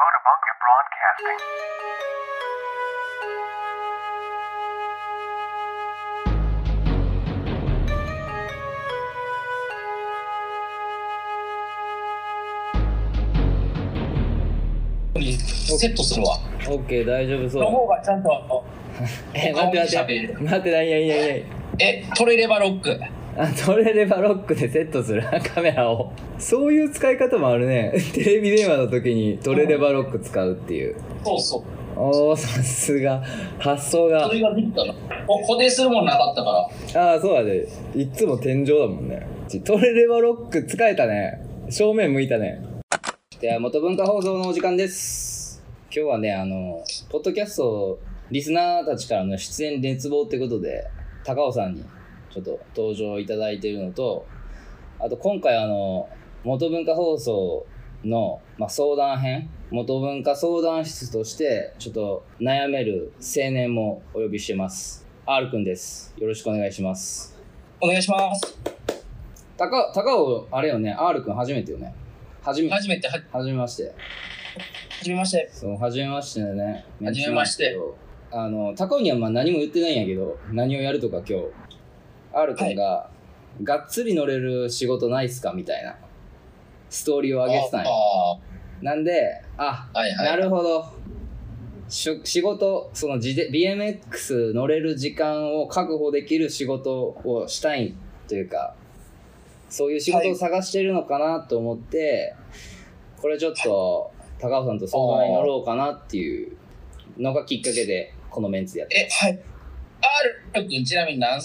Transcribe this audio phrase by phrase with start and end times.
[0.00, 1.40] Motabunga Broadcasting.
[15.20, 16.38] にセットするわ。
[16.66, 18.64] オッケー大丈夫その方うがちゃんと、
[19.34, 21.44] え顔待って待って待って何何何何
[21.78, 22.98] え、トレレバロック。
[23.40, 25.22] あトレレバロックでセットする。
[25.54, 26.12] カメラを。
[26.38, 27.94] そういう使い方もあるね。
[28.12, 30.96] テレビ電話の時にトレレバロック使うっていう。
[31.24, 31.62] そうそう。
[31.96, 33.22] おおさすが。
[33.58, 34.28] 発想が。
[34.28, 34.94] それができたの。
[35.26, 37.12] お固定するもんなかったから。
[37.12, 37.64] ああそうだね。
[37.96, 39.26] いっつも天井だもんね。
[39.64, 41.40] トレレバロック使えたね。
[41.70, 42.60] 正面向いたね。
[43.40, 45.62] では元文化放送のお時間です。
[45.84, 47.98] 今日はねあのポッドキャスト
[48.30, 50.84] リスナーたちからの出演熱望ってことで
[51.24, 51.82] 高尾さんに
[52.30, 54.26] ちょっと登場いただいているのと
[54.98, 56.08] あと今回あの
[56.44, 57.66] 元文化放送
[58.04, 65.06] の、まあ、相談編元文化相談室としてちょっと悩める青年もお呼びしてます。
[65.26, 66.12] R くんです。
[66.18, 67.38] よろしくお願いします。
[67.80, 68.58] お願いします。
[69.56, 70.92] 高高尾あれよね。
[70.92, 71.94] R くん初めてよね。
[72.42, 73.84] 初め初めて、は、初めまして。
[73.84, 73.94] は
[75.02, 75.48] じめまして。
[75.52, 76.84] そう初めましてね。
[77.00, 77.78] 初めまして。
[78.32, 81.46] あの高尾にはまあ何も言ってないんやけど何をやるとか今日
[82.32, 83.10] R くんが、
[83.62, 85.96] がっつり乗れる仕事ないっすかみたいな
[86.88, 88.38] ストーリーを上げてたんやあ
[88.82, 90.26] なんでああ、はいはい。
[90.26, 91.00] なるほど。
[91.88, 97.96] 仕事その自で BMX 乗れる時間を確保できる仕事をしたい
[98.28, 98.76] というか
[99.68, 102.34] そういう仕事を探してるのかなと思って、
[103.20, 106.56] これちょっと高尾さんと相談に乗ろうかなっていう
[107.18, 109.40] のがきっかけでこのメンツでやってえ、はい。
[110.54, 111.40] R 君ちなみに何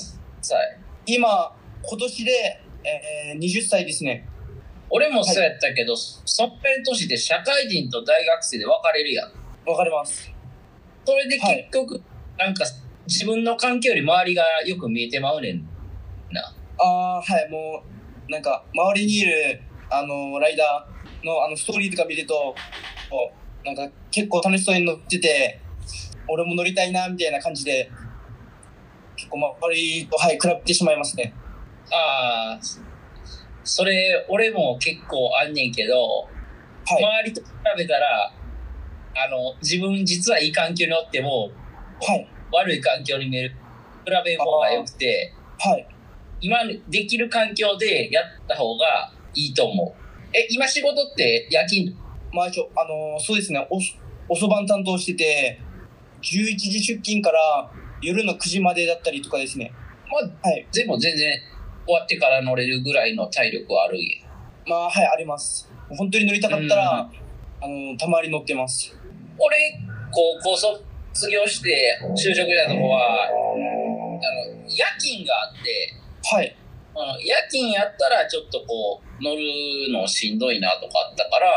[0.46, 2.32] 歳今、今年で、
[2.84, 4.28] えー、20歳ですね。
[4.90, 9.32] 俺もそうやったけど、そっぺん年で社会人と大学生で分かれるやん。
[9.70, 10.32] わかります。
[11.06, 12.02] それで結局、
[12.38, 12.66] なんか
[13.08, 15.68] 自分の環境より周りがよく見えてまうねん
[16.32, 16.54] な。
[16.78, 17.84] ああ、はい、も
[18.28, 22.56] う、なんか、周りにいる、あの、ライダーの、あの、ストーリーとか見ると、
[23.64, 25.60] なんか、結構楽しそうに乗ってて、
[26.28, 27.92] 俺も乗りたいな、みたいな感じで、
[29.16, 31.34] 結構周りと、はい、比べてしまいますね。
[31.92, 32.60] ああ、
[33.64, 36.28] それ、俺も結構あんねんけど、
[36.88, 37.04] はい。
[37.04, 38.32] 周りと比べたら、
[39.18, 41.50] あの、自分実はいい環境におっても、
[42.02, 42.28] はい。
[42.52, 43.56] 悪い環境に見える。
[44.06, 45.88] 比べる方が良くて、はい。
[46.42, 46.58] 今
[46.90, 50.38] できる環境でやった方がいいと思う。
[50.38, 51.96] え、今仕事って夜勤？
[52.32, 53.94] まあ、一応、あのそうですね、おそ、
[54.30, 55.60] おそばん担当してて、
[56.22, 57.72] 11時出勤から
[58.06, 59.74] 夜の9時までだったりとかですね。
[60.12, 60.68] まあ、はい。
[60.72, 61.42] でも全然
[61.86, 64.06] 終わってから乗れるぐらいの体力はあるんや。
[64.68, 65.72] まあ、はい、あります。
[65.90, 68.96] 本当に乗りたかったら、あのたまに乗ってます。
[69.40, 69.58] 俺、
[70.12, 75.94] 高校卒業して就職したとこは、あの、夜勤があって、
[76.24, 76.56] はい。
[76.98, 79.42] あの夜勤やったらちょっとこう、乗る
[79.92, 81.50] のしんどいなとかあったから、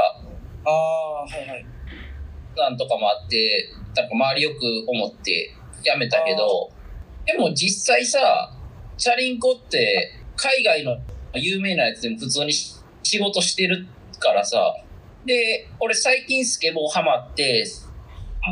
[0.65, 1.67] ああ、はいはい。
[2.57, 5.55] なんとかもあって、なんか周りよく思って
[5.85, 6.71] やめたけど、
[7.27, 8.53] でも実際さ、
[8.97, 10.97] チャリンコって海外の
[11.35, 12.79] 有名なやつでも普通に仕
[13.19, 13.87] 事してる
[14.19, 14.75] からさ、
[15.25, 17.65] で、俺最近スケボーハマって、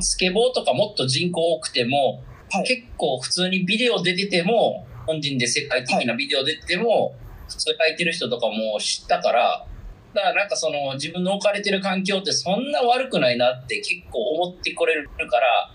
[0.00, 2.66] スケボーとかもっと人口多くても、はい。
[2.66, 7.14] 結構普通にビデオ出てても、本人で世界的なビデオ出てても、
[7.48, 9.66] 普通に書いてる人とかも知ったから、
[10.14, 15.72] だからなんかその自分の置かれてる環境ってそんな悪くないなって結構思ってこれるから、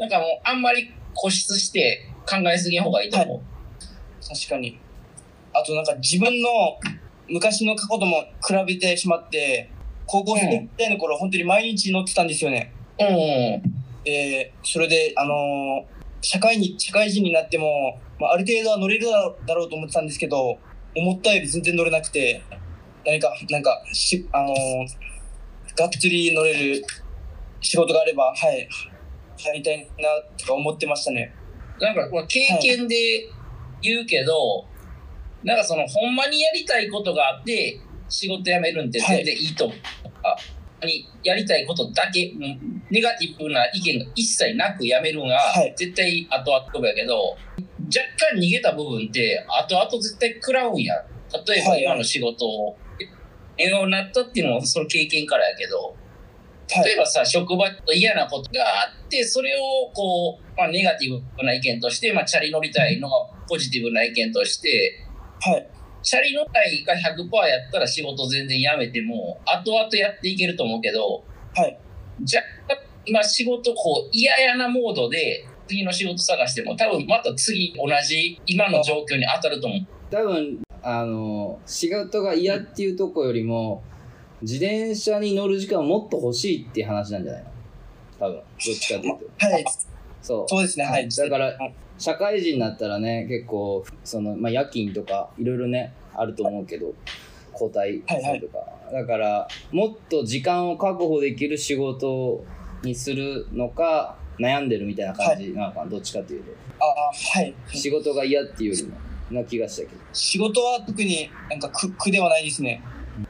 [0.00, 3.40] なんかもうあんまり固執して考えすぎん方がいいと思う。
[4.26, 4.80] 確かに。
[5.52, 6.48] あとなんか自分の
[7.28, 9.70] 昔の過去とも比べてしまって、
[10.06, 12.72] 高校生ぐらいの頃、本当に毎日乗ってたんですよね。
[12.98, 14.02] うん、うん。
[14.02, 20.58] で、それで、あのー社会に、社会人になっても、まあ、ある程度は乗れるだろうだろうと思ってたんですけど、
[20.94, 22.42] 思ったより全然乗れなくて、
[23.06, 24.56] 何か、なんか、し、あのー
[25.76, 26.84] がっつり乗れる
[27.60, 28.68] 仕事があれば、はい、
[29.44, 30.08] やりたいな、
[30.38, 31.34] とか思ってましたね。
[31.80, 33.28] なんかまあ経験で
[33.82, 34.66] 言うけど、
[35.42, 39.76] なんかそのほんまにやりたいことがあって仕事辞めるんって全然いいと思う。
[40.22, 40.36] あ
[40.86, 47.36] にやりたいことだけ、うんネガティブな意見が一切なく辞めるのがはい絶対後々やけど、
[47.86, 48.00] 若
[48.32, 50.94] 干逃げた部分って後々絶対食らうんや。
[51.46, 52.76] 例えばはい今の仕事を
[53.56, 55.96] 笑顔になったっていうのもその経験からやけど、はい。
[56.84, 63.14] 例えばさ、職場と嫌なことがあって、それをこう、まあ、ネガティブな意見として、まあ、チャリ乗りたいのが
[63.48, 65.04] ポジティブな意見として、
[65.40, 65.70] はい。
[66.02, 71.24] チャリ乗りたいが100%やったら仕事全然辞めても、後々やっていけると思うけど、
[71.54, 71.78] はい。
[72.22, 72.42] じゃ
[73.06, 79.80] 今仕事こう嫌々なモードで次の仕事探しても多分また次同じ今の状況に当たると思う。
[80.10, 83.82] 多分あの仕事が嫌っていうとこよりも
[84.42, 87.50] 自転車に乗る時間をもっと欲しいっていう話なんじゃないの？
[88.18, 88.36] 多分。
[88.36, 89.46] どっちかっていうと。
[89.46, 89.64] はい。
[90.22, 90.48] そう。
[90.48, 90.84] そうですね。
[90.84, 91.08] はい。
[91.08, 91.52] だから
[91.98, 96.94] 社会人になったらね結構その、まあ、夜勤とかいろいろねあると思うけど
[97.52, 98.58] 交代とか、
[98.92, 102.42] だからもっと時間を確保できる仕事
[102.82, 106.52] にするのか悩んでるみたいな感じなのかな、どっちかっていうと。
[106.80, 107.54] ああ、はい。
[107.68, 108.96] 仕事が嫌っていうよりも
[109.42, 110.02] な気がしたけど。
[110.14, 112.82] 仕事は特になんか苦苦ではないですね。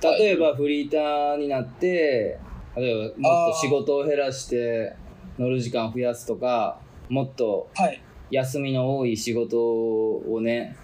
[0.02, 2.38] 例えばフリーターになって
[2.76, 4.94] 例えばもっと仕事を減らして
[5.38, 6.78] 乗る時間を増やすとか
[7.08, 8.02] もっとはい。
[8.30, 10.76] 休みの多い仕事をね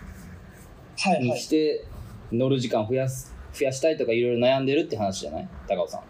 [0.99, 1.15] はい。
[1.15, 1.49] はいにし。
[1.49, 1.85] て
[2.33, 5.49] 乗る時間を増やす増やしたいとかいろいろ悩んでるって話じゃない？
[5.69, 6.07] 高尾さんは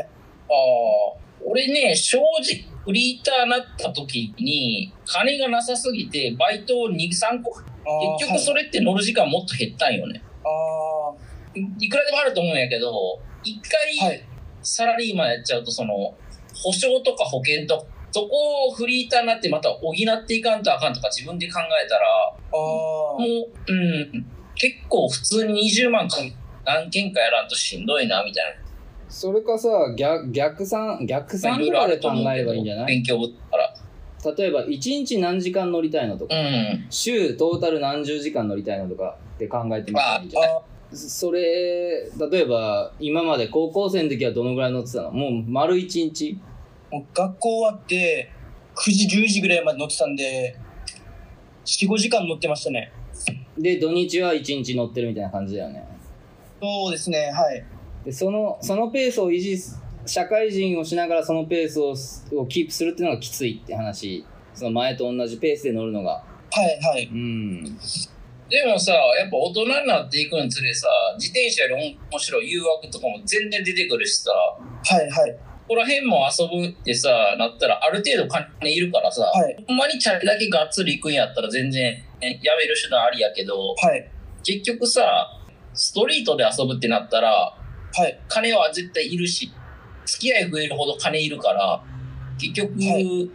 [0.00, 0.02] い。
[0.02, 7.50] ああ、俺ね、正直、フリーターになった時に、金がなさすぎて、バイトを2、3個、
[8.18, 10.22] 結局それって乗る時間もっと減ったんよね。
[10.42, 11.14] は
[11.54, 11.86] い。
[11.86, 14.20] いくらでもあると思うんやけど、一回い。
[14.62, 16.14] サラリーマンやっちゃうと、その、
[16.54, 26.18] 保証とか保険とか、そこをフリーターになってまた補っていかんとあかんとか自分で考えたら、あもう、うん、結構普通に20万か
[26.64, 28.64] 何件かやらんとしんどいな、みたいな。
[29.08, 32.86] それかさ逆逆算逆算とかで考えればいいんじゃない？
[32.86, 33.74] 勉強ぶったら。
[34.36, 36.86] 例えば1日何時間乗りたいのとか、うん。
[36.88, 40.42] 週トータル何十時間乗りたいのとかって考えてみたらいいんじゃあ。
[40.46, 40.54] ない？
[40.54, 40.62] あ
[40.94, 45.10] それ例えば今まで高校生の時はどのぐらい乗ってたの？
[45.10, 46.38] もう丸1日？
[46.90, 46.94] あ。
[46.94, 48.30] もう学校終わって、
[48.76, 50.56] 9時、10時ぐらいまで乗ってたんで、
[51.64, 52.92] 4、5時間乗ってましたね。
[53.58, 55.86] で土日は1日乗ってるみたいな感じだよね
[56.60, 57.30] そうですね。
[57.32, 57.64] はい。
[58.04, 61.94] でそのそのペースを維持す社会人をしながらそのペースを
[62.40, 66.24] をキープするっていうのがきついって話その前と同じペースで乗るのがは
[66.62, 66.80] い。
[66.82, 67.06] はい。
[67.06, 67.78] うん
[68.48, 70.86] でもさ、やっぱ大人になっていくにつれさ、
[71.18, 75.10] 自転車より面白い誘惑とかも全然出てくるしさ、はい。
[75.10, 75.32] はい。
[75.32, 79.64] ここら辺も遊ぶってさ、なったらある程度金いるからさ、はい。
[79.66, 84.10] ほんまにチャリだけがっつり行くんやったら全然、ね、やめる手段ありやけど、はい。
[84.42, 85.02] 結局さ、
[85.72, 88.20] ストリートで遊ぶってなったら、はい。
[88.28, 89.50] 金は絶対いるし、
[90.04, 91.82] 付き合い増えるほど金いるから、
[92.38, 93.30] 結局、はい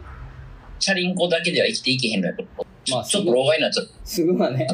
[0.80, 2.46] チャリンコだけでは生きていけへんのやろ。
[2.90, 4.66] まあちょっと老害になっちゃっすぐはね。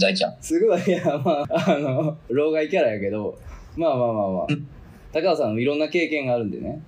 [0.00, 0.36] 大ちゃん。
[0.40, 3.38] すぐはいやまああの老害キャラやけど
[3.76, 4.46] まあまあまあまあ。
[5.12, 6.82] 高尾さんもいろんな経験があるんでね。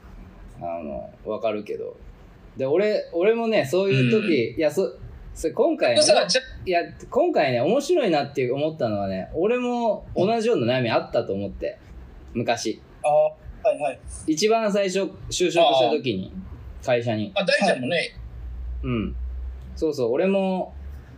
[0.61, 1.97] あのわかるけど。
[2.57, 4.97] で俺俺もねそういう時、いやそ
[5.35, 6.03] それ今回ね
[6.65, 6.81] いや
[7.11, 11.79] 今回ね面白いなって思ったのはね俺も同じような悩みあったと思って。
[12.33, 12.81] 昔。
[13.03, 13.69] ああ。
[13.69, 13.79] はい。
[13.81, 14.01] はい。
[14.27, 15.01] 一番最初
[15.31, 16.33] 就職した時に
[16.85, 17.33] 会社に。
[17.35, 18.17] あ大ちゃんもね、
[18.83, 19.17] うん
[19.77, 20.13] そうそう。
[20.13, 20.75] 俺も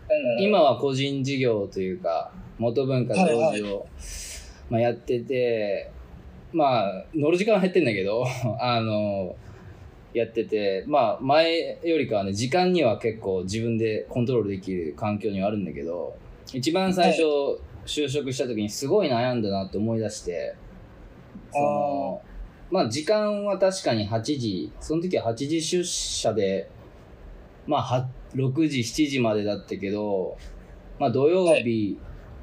[0.08, 0.42] うん。
[0.42, 3.86] 今は個人事業というか元文化同時を、
[4.70, 5.90] まあ、やってて
[6.52, 8.24] まあ乗る時間は減ってんだけど
[8.60, 9.36] あの
[10.14, 16.16] やっててまあ前よりかはね時間には結構自分でコントロールできる環境にはあるんだけど
[16.52, 17.22] 一番最初
[17.84, 20.54] 就職した時にすごい悩んだなって思い出して
[21.52, 22.22] その
[22.70, 26.68] まあ時間は確かに8時その時は8時出社で
[27.66, 30.36] まあは6時7時までだったけど
[30.98, 31.98] まあ土曜日、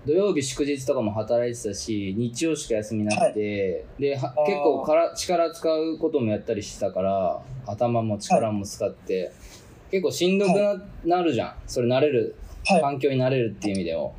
[0.06, 4.46] 土曜日祝日とかも働いてたし日曜しか休みなくて、ではあー。
[4.46, 9.32] 結構から力使うこともやったりしてたから頭も力も使って、
[9.90, 10.60] 結構しんどく
[11.06, 11.56] な,、なるじゃん。
[11.66, 12.36] それ慣れる
[12.66, 12.82] はい。
[12.82, 14.16] 環境になれるっていう意味でも。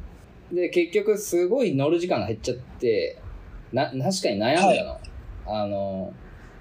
[0.52, 3.18] で結局すごい乗る時間が減っちゃって
[3.72, 4.98] な確かに悩んだの、
[5.46, 6.12] あの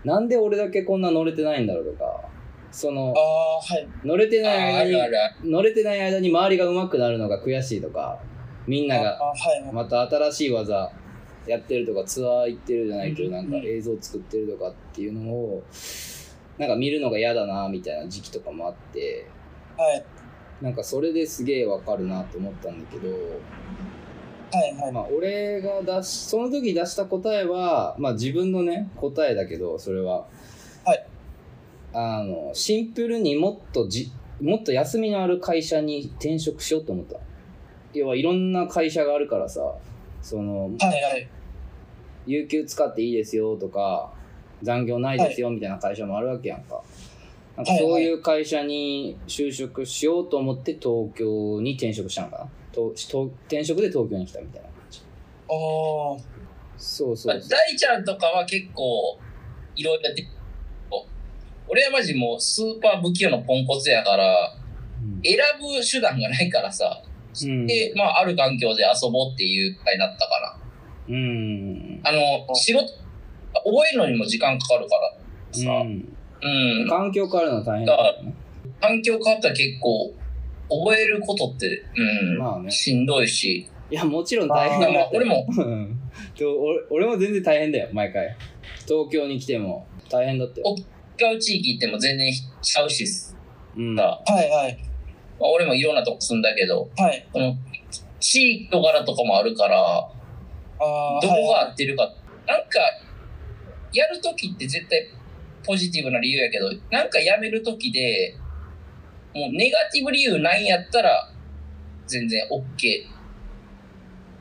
[0.04, 2.22] なんで俺だけこんな乗れてないんだろうとか
[2.74, 3.14] その。
[4.04, 5.08] 乗れてあない間
[5.44, 5.52] に。
[5.52, 8.20] 乗れてない間に周りが上手くなるのが悔しいとか
[8.68, 9.20] みんなあが。
[9.72, 10.92] また新しい技
[11.46, 15.64] やってるとかツアー行ってるじゃないけどうんなんか映像作ってるとかっていうのを
[16.58, 19.28] なんか見るのが嫌だなみたいな時期とかもあって
[19.78, 20.04] はい。
[20.62, 23.16] なんかそれですげえわかるなと思ったんだけどは
[24.68, 24.74] い。
[24.82, 24.92] はい。
[24.92, 30.26] まあ俺が出しその時出した答えはまあ自分のね答えだけどそれは
[30.86, 31.06] はい
[31.94, 37.18] あのシンプルにもっとじもっと休みのある会社に転職しようと思った
[37.94, 39.62] 要はいろんな会社があるからさ
[40.22, 41.02] そのはい。
[41.04, 41.28] はい。
[42.26, 44.12] 有給使っていいですよとか
[44.62, 46.82] 残業ないですよみたいな会社もあるわけやんか,、
[47.58, 55.02] なんかそういう会社に就職しようと思って東京に転職したのかなとと転職で東京に来たみたいな感じ
[55.50, 55.54] あ
[56.30, 56.34] あ。
[56.78, 59.18] そうそうそう大ちゃんとかは結構、
[59.76, 60.28] いろいろやって、
[61.68, 64.54] 俺はマジもうスーパー不器用のポンコツやから、
[65.24, 67.02] 選ぶ手段がないからさ、
[67.42, 67.68] うん。
[67.68, 70.60] で、まあ、ある環境で遊ぼうっていう回になったか
[71.10, 72.02] うん。
[72.02, 72.10] な。
[72.10, 72.88] あの、仕事、
[73.54, 75.14] 覚えるのにも時間かかるから
[75.52, 76.16] さ、うん。
[76.42, 78.34] うん、環境変わるの大変だからね。
[78.82, 80.14] 環境変わったら結構、
[80.70, 86.00] 覚えることって、うん、まあねしんどいし、いや、もちろん大変だまあ俺も、 うん
[86.38, 88.36] で俺俺も全然大変だよ、毎回。
[88.88, 90.76] 東京に来ても大変だったよ。
[91.20, 93.36] 違う地域行っても全然ちゃうしさ、
[93.76, 93.96] うん。
[93.96, 94.78] まはいはい。
[95.40, 97.28] あ、俺もいろんなとこ住んだけど、はい。
[97.32, 97.56] この
[98.20, 100.10] 地域と柄とかもあるから、あ
[100.80, 102.04] あ、どこがは合ってるか、
[102.48, 102.80] なんか、
[103.92, 105.08] やるときって絶対
[105.66, 108.36] ポジティブな理由やけど、なんかやめるときで、
[109.36, 111.32] もうネガティブ理由ないんやったら、
[112.08, 113.14] 全然 OK。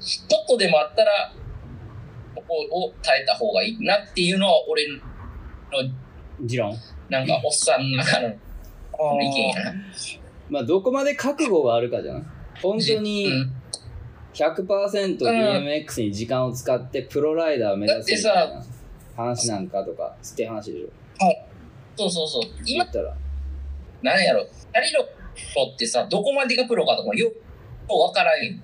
[0.01, 1.33] 一言でもあったら、
[2.35, 4.99] ここを耐えた方がいいなっていうのは、俺の、
[6.43, 6.75] 持論。
[7.09, 8.29] なんか、おっさんの中の
[9.21, 9.75] 意見やな。
[10.49, 12.23] まあ、どこまで覚悟があるかじゃない
[12.61, 13.53] 本当にうん
[14.35, 18.65] 100% BMX に時間を使ってプロライダーを目指すみたいな
[19.15, 20.89] 話なんかとか、って話でしょ。
[21.97, 22.65] そうそうそう。
[22.65, 23.15] 言今っ、たら。
[24.03, 28.55] なんやろ、チャリロッってさ、どこまでがプロかとかよくわからんよ。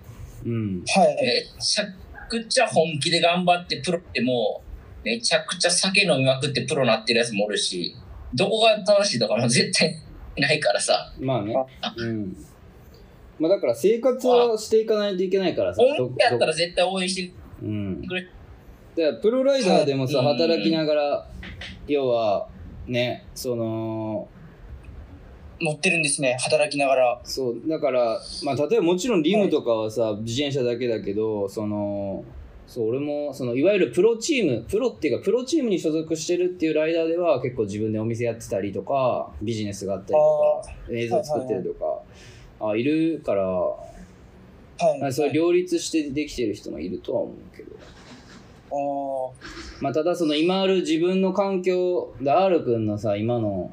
[0.47, 0.85] うん。
[0.87, 1.17] はい。
[1.57, 1.85] めちゃ
[2.29, 4.68] くちゃ本気で頑張ってプロってもう、
[5.09, 7.97] めちゃくちゃ酒飲みまくってプロなってるやつもおるし、
[8.35, 9.97] どこが正しいとかも絶対
[10.37, 11.55] ないからさ、まあね。
[11.97, 12.37] うん。
[13.39, 15.83] まあだから生活はしていかないといけないからさ。
[15.83, 18.07] 本気やったら絶対応援してうん。
[18.07, 18.23] くれ。
[18.23, 18.33] だか
[18.97, 21.31] らプロライダーでもさ、はい働きながら、
[21.87, 22.49] 要は、
[22.87, 24.29] ね、その、
[25.61, 27.21] 乗ってるんですね、働きながら。
[27.25, 32.25] そう、だから、まあ例えばもちろんリムとかはさ、自転車だけだけど、その、
[32.69, 41.73] そう、俺も、その、いわゆるプロチーム、プロっていうか、プロチームに所属してるっていうライダーでは、結構自分でお店やってたりとか、ビジネスがあったりとか、映像作ってると
[42.61, 43.79] か、あいるから、は
[44.97, 45.01] い。
[45.01, 47.71] まあ、それ両立してできてる人もいるとは思うけど。
[48.71, 49.33] あ
[49.81, 53.71] まあ、ただその今ある自分の環境で R 君のさ今の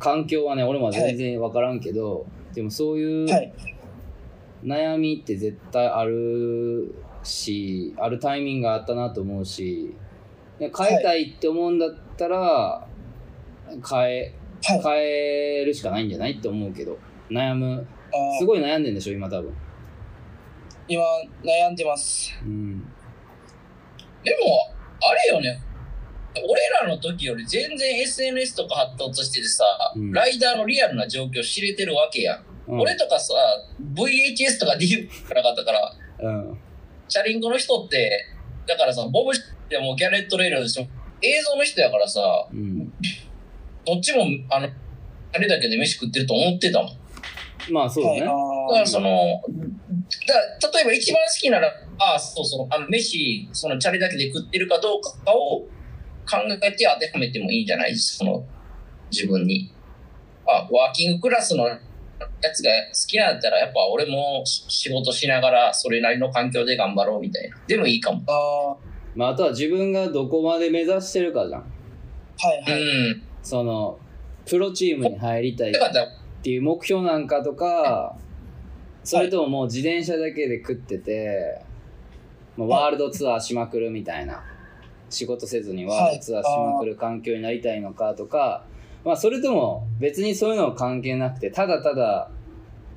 [0.00, 3.52] 環境はね俺も全然分からんけど、でもそういう。
[4.64, 9.94] 悩みって絶対あるし、あるタイミングがあったなと思うし
[10.58, 12.86] で変えたいって思うんだったら、
[13.88, 14.80] 変えはい。
[14.82, 16.98] 変えるしかないんじゃないって思うけど
[17.30, 17.86] 悩む。
[18.38, 19.52] すごい悩んでんでしょ今多分、
[20.86, 21.02] 今、
[21.42, 22.38] 悩んでます。
[22.44, 22.80] うん、
[24.22, 25.60] でも、あれよね、
[26.34, 29.64] 俺らの時より全然 SNS とか発達しててさ、
[29.96, 30.12] うん。
[30.12, 32.44] ライダーのリアルな状況知れてるわけやん。
[32.68, 32.80] うん。
[32.80, 33.34] 俺とかさ、
[33.94, 36.58] VHS とか DV なかったから、うん
[37.12, 38.24] チャリンコの人って、
[38.66, 39.32] だからさ、ボブ
[39.68, 40.86] でもギャレット・レイルでしょ、
[41.20, 42.92] 映像の人やからさ、うん
[43.84, 44.68] どっちも、あの、
[45.34, 46.92] あれだけで飯食ってると思ってたもん。
[47.70, 49.42] まあそうだね、だーからその、
[50.60, 55.68] だ例えば一番好きなら、ああ、そうそう、あの、飯、そのチャリだけで食ってるかどうかを考
[56.48, 57.94] えて当てはめてもいいんじゃない？
[57.96, 58.44] その、
[59.10, 59.74] 自分に。
[60.46, 61.66] あ、ワーキングクラスの
[62.40, 67.56] やつが好きなんだったら、やっぱ俺も仕事しながら、それなりの環境で頑張ろうみたいな。
[67.66, 68.22] でもいいかも。
[68.28, 68.76] あ
[69.14, 71.64] まあ、あとは自分がどこまで目指してるかじゃんー、
[72.46, 72.58] はい。
[72.58, 73.10] うはい。
[73.12, 73.22] ん。
[73.42, 73.98] その
[74.46, 75.72] プロチームに入りたいっ
[76.42, 78.16] ていう目標なんかとか
[79.04, 81.60] それとももう自転車だけで食ってて、
[82.56, 84.42] もうワールドツアーしまくるみたいな
[85.10, 88.64] 仕事せずにワールドツアーしまくる環境になりたいのかとか、
[89.04, 92.30] まあそれとも別にそういうの関係なくてただただ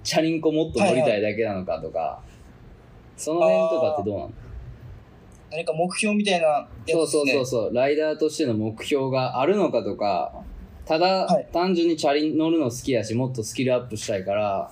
[0.03, 2.21] チャリンコもっと乗りたいだけなのかとか、
[3.17, 4.31] その辺とかってどうなの？
[5.51, 6.95] 何か目標みたいなやつですね。
[6.95, 7.74] そうそうそうそう。
[7.74, 10.33] ライダーとしての目標があるのかとか
[10.85, 11.47] ただ、はい。
[11.51, 14.69] 単純にチャリ乗るの好きやしもっとスキルアップしたいから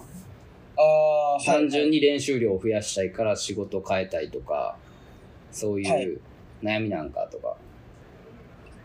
[0.78, 1.44] あ。
[1.44, 4.76] 単純に練習量を増やしたいから仕事を変えたいとか
[5.52, 5.82] そうはい。
[6.04, 6.22] いう
[6.62, 7.56] 悩みなんかとか、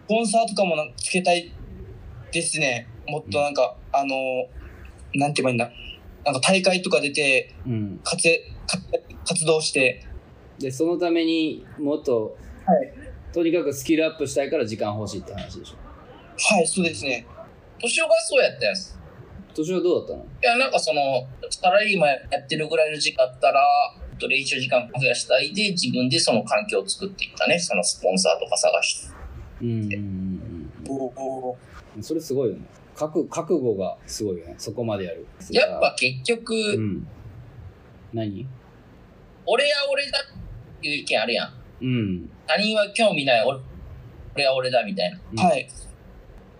[0.06, 1.52] スポンサーとかもつけたい
[2.40, 2.88] ですね。
[3.06, 4.14] もっとなんか、あの、
[5.14, 5.70] なんて言えばいいんだ。
[6.24, 8.82] なんか大会とか出てうん、活躍活
[9.24, 10.04] 活動して、
[10.58, 12.92] でそのためにもっと、はい
[13.32, 15.76] とにかくスキルアップしたいから時間欲しいって話でしょ
[16.56, 17.26] はい、そうですね。
[17.78, 18.98] 年男がそうやったやつ。
[19.54, 20.24] 年はどうだったの？
[20.24, 23.60] いや、なんかその、サラリーマンやってるぐらいの時間あったら、
[24.28, 27.58] 練習時間増やしたいで、自分でその環境を作っていったね。
[27.58, 29.14] そのスポンサーとか探して。
[29.60, 32.62] うんうんうんおおうんそれすごいよね。
[32.94, 34.54] 覚覚悟がすごいよね。
[34.58, 35.26] そこまでやる。
[35.50, 37.06] やっぱ結局、うん。
[38.12, 38.46] 何？
[39.46, 41.52] 俺や俺だっていう意見あるやん。
[41.80, 42.30] うん。
[42.46, 43.58] 他人は興味ない、俺
[44.34, 45.18] 俺は俺だみたいな。
[45.32, 45.38] うん。
[45.38, 45.68] はい。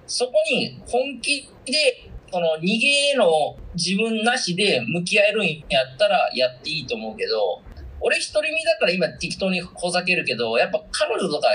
[0.07, 7.63] そこに本気で、その逃げの自分なしで向き合えるんやったらやっていいと思うけど、
[8.01, 11.49] 俺一人身だから今適当にほざけるけど、やっぱ彼女とか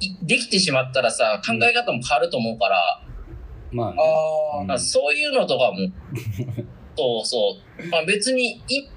[0.00, 3.02] いできてしまったらさ、考え方も変わると思うから、
[3.72, 5.78] まあね、ああ、うんまあ、そういうのとかも、
[6.96, 7.88] そうそう。
[7.88, 8.88] まあ、別にい、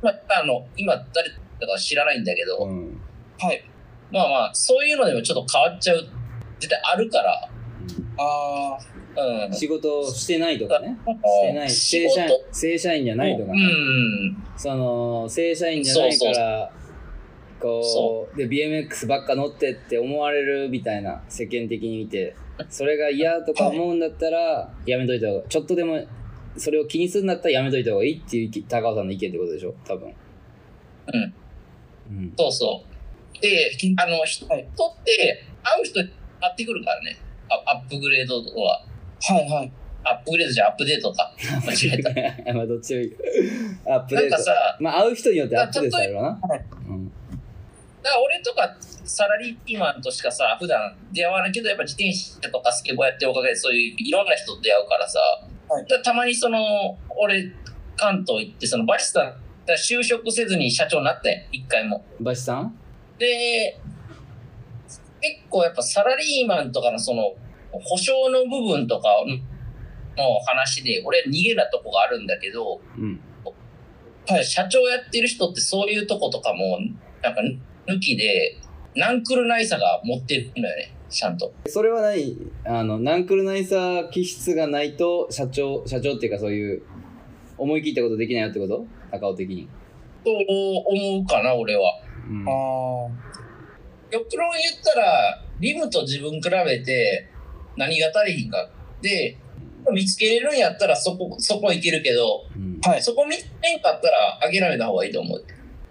[0.00, 1.28] まあ、あの、今誰
[1.60, 3.00] だか知らないんだけど、うん。
[3.38, 3.62] はい。
[4.10, 6.04] まあまあ、そういうのでもちょっと変わっちゃう、
[6.58, 7.48] 絶対あるから、
[8.18, 8.78] あ
[9.16, 9.52] あ、うん。
[9.52, 10.96] 仕事してないとかね。
[11.24, 11.70] してない。
[11.70, 13.64] 正社員、正社員じゃないとかうね。
[13.64, 14.36] ん。
[14.56, 16.72] その、正社員じゃないから、
[17.60, 22.34] こそうで、BMX ばっか乗ってって思われるみたいな、世間的に見て、
[22.68, 26.00] それが嫌とか思うんだったら、やめといた方が、ちょっとでも、
[26.56, 29.74] それを気にするんだったらやめといた方がいいっていう高尾さんの意見ってことでしょ？
[29.86, 30.08] 多分。
[31.12, 31.34] うん。
[32.18, 32.32] うん。
[32.38, 32.84] そうそ
[33.38, 33.40] う。
[33.40, 34.64] で、あの、人はいっ
[35.04, 36.08] て、会う人会
[36.50, 37.16] ってくるからね。
[37.48, 38.84] あアップグレードは。
[39.20, 39.72] はいはい。
[40.04, 41.32] アップグレードじゃアップデートか。
[41.64, 42.52] 間違えた。
[42.54, 43.12] まあ、どっちでもいい。
[43.86, 44.30] アップデート。
[44.30, 46.20] なんかさ、まあ、会う人によってアップデートされな。
[46.20, 47.12] はいうん。
[48.02, 55.20] だから俺とかサラリーマンとしかさ、普段出会わないけど、やっぱ自転車とかスケボーやってるおかげで、そういういろんな人と出会うからさ、
[55.68, 57.52] はいたまにその、俺、
[57.96, 59.34] 関東行って、そのバシさん、
[59.70, 62.04] 就職せずに社長になったやん、一回も。
[62.20, 62.76] バシさん？
[63.18, 63.78] で、
[65.20, 67.34] 結構やっぱサラリーマンとかのその、
[67.70, 69.08] 保証の部分とか
[70.16, 73.20] の話で、俺逃げなとこがあるんだけど、うん。
[74.26, 76.78] はい社長やってる人ってそういうとことかも、
[77.22, 77.40] なんか
[77.86, 78.56] 抜きで、
[78.94, 81.52] ナンクルナイサが持ってるのよね、ちゃんと。
[81.66, 86.82] それはない、あの、ナンクルナイサー気質がないと、社長、社長っていうかそういう、
[87.58, 88.84] 思い切ったことできないよってこと？
[89.10, 89.68] 高尾的に。
[90.24, 92.00] と思うかな、俺は。
[92.28, 92.42] うん。
[92.42, 93.08] あ
[94.10, 97.28] 極論言ったら、リムと自分比べて
[97.76, 98.68] 何が足りひんか。
[99.00, 99.36] で、
[99.92, 103.02] 見つけれるんやったらそこ、そこいけるけど、うんあ、はい。
[103.02, 105.44] そこ見つけんかったら諦めた方がいいと思う。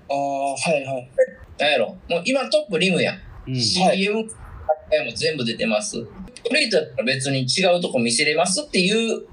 [0.09, 1.09] ああ、はいはい。
[1.61, 3.19] なんやろもう今トップリムやん。
[3.47, 3.55] うん。
[3.55, 4.25] CM も
[5.15, 5.97] 全部出てます。
[6.01, 6.09] フ
[6.55, 9.25] リートだったら別に違うとこ見せれますっていう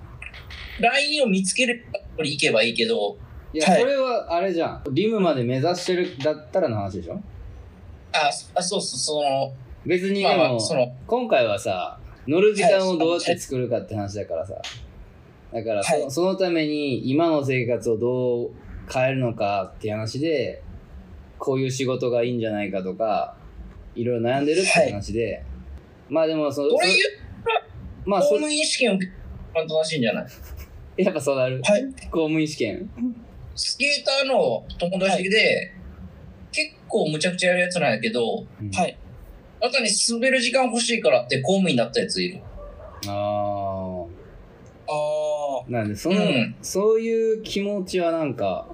[0.78, 3.16] ラインを見つけるこれ行けばいいけど、
[3.54, 4.84] いや、はいそれはあれじゃん。
[4.92, 7.20] リムまで目指してるだったらの話でしょ？
[8.12, 9.52] あ、あそうそう、その、
[9.86, 14.60] 別にでまあまあ、も、その、今回はさ、乗る時間をどうやって作るかって話だからさ。
[15.52, 18.50] だからそ、はいそのために今の生活をどう
[18.92, 20.62] 変えるのかって話で、
[21.38, 23.36] こういう仕事がいいんじゃないかとか、
[23.94, 25.44] いろいろ悩んでるって話で、
[26.08, 27.02] まあでもその、これ言そ
[28.04, 29.12] まあそ公務員試験を受け
[29.66, 30.26] たしいんじゃない？
[31.04, 31.60] やっぱそうなる。
[31.62, 31.84] はい。
[32.10, 32.90] 公務員試験。
[33.54, 35.74] スケーターの友達で、
[36.52, 38.96] 結構むちゃくちゃやるやつなんやけど、うんはい。
[39.60, 42.40] あとに滑る時間欲しいからって公務員になったやついる。
[43.06, 44.04] あ
[44.88, 44.92] あ
[45.66, 45.70] あ。
[45.70, 48.68] なんで、その、うんそういう気持ちはなんか、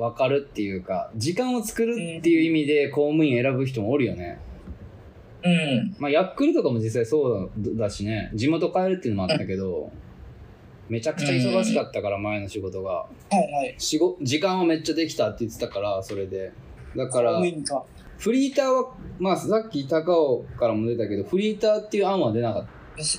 [0.00, 4.38] わかるっていうか、時間を作るっていう意味で公務員選ぶ人もおるよね。
[5.44, 5.94] うん。
[5.98, 9.90] まあ、ヤックルとかも実際そうだだしね、地元帰るっていうのもあったけど、
[10.88, 12.92] めちゃくちゃ忙しかったから、前の仕事が。
[12.92, 13.06] あ、は
[13.48, 13.74] いはい。
[13.78, 16.50] 仕事時間はめっちゃできたって言ってたから、それで。
[16.96, 17.84] だから公務、員か。
[18.18, 22.66] フリーターは、まあ、さっき高尾からも出たけど、フリーターっていう案は出なかっ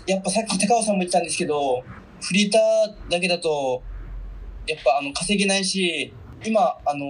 [0.05, 1.83] やっぱさっき高尾さんも言ってたんですけど、
[2.21, 3.81] フリーターだけだと、
[4.67, 7.05] やっぱあの稼げないし、今、あの、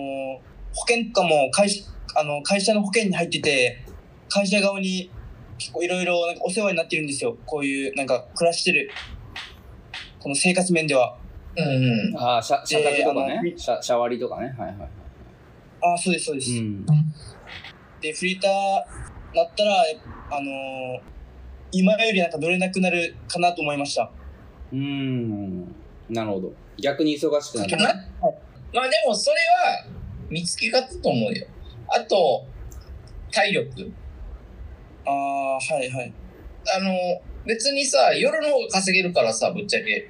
[0.73, 3.85] 保険とかも会社あの会社の保険に入ってて、
[4.29, 5.09] 会社側に
[5.57, 7.37] 結構いろいろなんかお世話になってるんですよ。
[7.45, 8.93] こういうなんか暮らしてる、
[10.19, 11.17] この生活面では。
[11.55, 12.13] うんうん。
[12.13, 12.19] た。
[12.19, 13.41] ああ、社社宅とかね。
[13.43, 14.47] の社社割とかね。
[14.57, 14.77] はいはい。
[15.81, 16.51] ああ、そうです、そうです。
[16.51, 16.85] うん。
[18.01, 18.51] で、フリーター
[19.35, 19.83] だったら、
[20.33, 21.01] あの
[21.71, 24.11] 今よりなんか乗れなくなるかなと思いました。
[24.71, 25.75] うーん。
[26.09, 26.53] なるほど。
[26.77, 27.77] 逆に忙しくなる。
[27.77, 27.89] ま
[28.29, 29.37] あまあでもそれ
[29.69, 29.85] は
[30.29, 31.45] 見つけ方と思うよ。
[31.87, 32.45] あと、
[33.31, 33.91] 体力。
[35.05, 36.13] ああ、はいはい。
[36.75, 40.09] あの、別にさ、夜の方が稼げるからさ、ぶっちゃけ。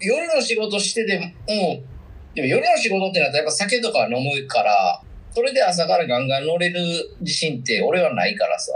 [0.00, 1.34] 夜の仕事してでも、うん。
[2.34, 6.80] でも夜の仕事ってなったらやっぱ酒とか飲むから、それで朝からガンガン乗れる
[7.20, 8.72] 自信って俺はないからさ。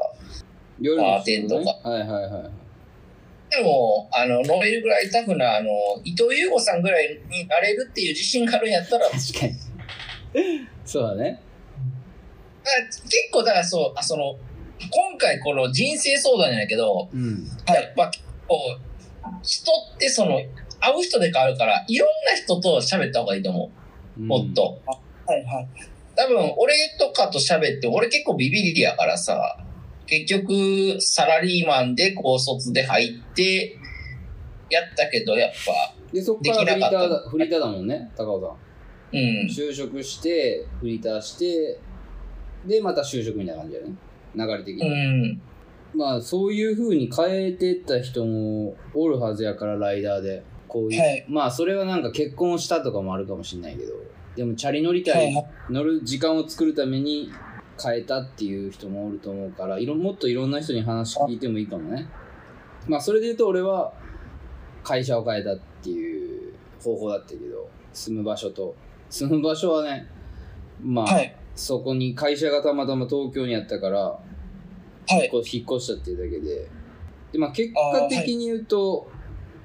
[0.81, 2.51] 夜のカーテンとかはいはいはい。
[3.57, 5.71] でも、あの、乗れるぐらいタフな、あの、
[6.05, 9.55] 伊藤優吾さんぐらいになれるっていう自信があるんやったら、確かに。
[10.85, 11.41] そうだね。
[12.65, 14.37] あ結構だからそう、あその、
[14.91, 17.45] 今回この人生相談じゃないけど、うん。
[17.67, 18.59] やっぱ結構、
[19.43, 20.41] 人ってその、
[20.81, 23.71] 会う人で変わるから、いろんな人と喋った方がいいと思
[24.19, 24.21] う。
[24.21, 24.81] もっと。
[25.27, 25.69] はいはい。
[26.17, 29.59] 多分、俺とかと喋って、俺結構ビビリやからさ、
[30.07, 33.79] 結局、サラリーマンで高卒で入って、
[34.71, 39.17] やったけど、やっぱ、で、そっからフリーターフリーターだもんね、高尾さん。
[39.17, 39.47] うん。
[39.47, 41.79] 就職して、フリーターして、
[42.67, 43.95] で、また就職みたいな感じだよね。
[44.35, 45.33] 流れ的うに。
[45.33, 45.41] ん。
[45.95, 50.43] まあ、そういう風に変えてった人もおるはずやから、ライダーで。
[50.67, 51.01] こういう。
[51.01, 53.93] はいまあ、それはなんか結婚したとかもあるかもしれないけど、
[54.35, 57.31] でも、チャリ乗りた、はいいはい乗る時間を作るために
[57.83, 62.09] 変えたっていう人もおると思うから、いろもっといろんな人に話聞いてもいいかもね。
[62.87, 63.93] まあ、それで言うと、俺は
[64.83, 68.75] 会社を変えたっていう方法だったけど、住む場所と。
[69.09, 70.07] 住む場所はね、
[70.83, 71.37] まあ、はい。
[71.55, 74.21] そこに会社がたまたま東京にあったから、は
[75.11, 75.31] い。
[75.33, 76.69] 引っ越したっていうだけで。
[77.33, 79.09] で、まあ結果的に言うと、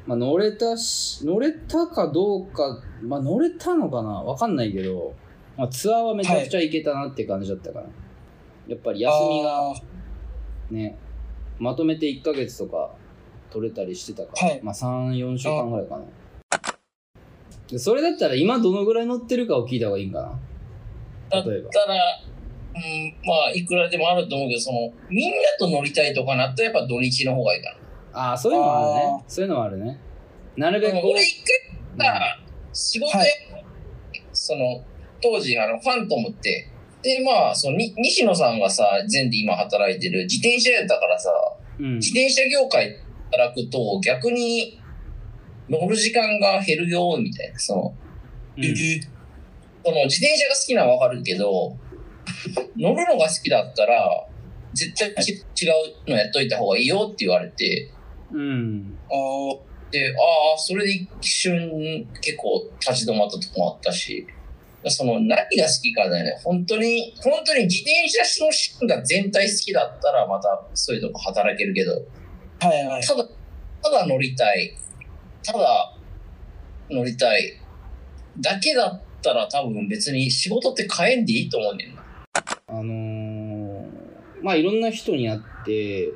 [0.06, 4.10] まあ乗れたし、乗れたかどうか、まあ乗れたのかな？
[4.10, 5.14] わかんないけど、
[5.60, 7.86] まあツアーはめちゃくちゃ行けたなって感じだったから。
[8.70, 9.74] やっぱり休みが
[10.72, 10.98] ね、
[11.58, 12.92] まとめて1ヶ月とか
[13.50, 16.06] 取れたりしてたから、はいまあ3、4週間ぐらいかな。
[17.68, 20.40] でそれだったら今どのぐらい乗ってるかを聞いた方がいいんかな
[21.30, 21.70] だった例えば。
[21.88, 21.96] ら、
[22.76, 27.76] うん、まあ、いくらでもあると思うけど、その、みんなと乗りたいとかなったら、やっぱ土日の方がいいか
[28.14, 29.24] ああ、そういうのもあるねあ。
[29.28, 30.00] そういうのもあるね。
[30.56, 31.02] なるべな。
[31.02, 31.44] く俺一
[31.98, 32.40] 回さ、
[32.74, 33.30] 仕事で、はい
[34.32, 34.84] その、
[35.22, 36.68] 当時、あの、ファントムって、
[37.02, 41.32] で、まあ、その、に西野さんがさ、全で今働いてる自転車やったからさ、
[41.80, 41.96] うん。
[41.96, 43.00] 自転車業界で
[43.32, 44.82] 働くと、逆に、
[45.70, 47.94] 乗る時間が減るよ、みたいな、その、
[48.58, 48.66] うん。
[48.66, 49.20] えー
[49.82, 51.76] その自転車が好きなのはわかるけど、
[52.78, 54.28] 乗るのが好きだったら、
[54.74, 55.70] 絶対ち違
[56.06, 57.90] うのやっといた方がいいよって言われて、
[58.32, 58.98] うん。
[59.10, 59.92] あー。
[59.92, 64.28] で、ああ、それで一瞬結構立ち止まったとこもあったし、
[64.88, 66.40] その何が好きかだよね。
[66.44, 71.92] 本当に、本当に自転車のシーンが全体好きだったらまたそういうとこ働けるけど、
[72.62, 73.02] はいはい。
[73.02, 73.26] ただ、
[73.84, 74.74] ただ乗りたい。
[75.44, 75.94] ただ
[76.90, 77.60] 乗りたい。
[78.40, 82.04] だけだったら多分別に仕事って変えんでいいと思うねんな。
[82.68, 83.86] あのー、
[84.42, 86.14] まあいろんな人に会って、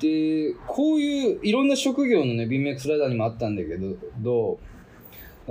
[0.00, 4.58] で、こういういろんな職業のね、BMX ライダーにもあったんだけど、どう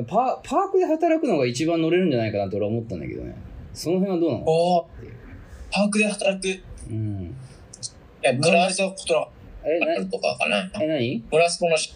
[0.06, 3.36] パパークで働くのが一番乗れるんじゃないかなと俺は思ったんだけどね。
[3.74, 4.44] その辺はどうなの？
[4.46, 4.86] おー
[5.72, 6.64] パークで働く。
[6.90, 7.36] うん。
[8.24, 8.68] いや、ことな。
[9.66, 10.72] え、な、とかかな。
[10.82, 11.24] え、何？
[11.30, 11.96] ブラスコのし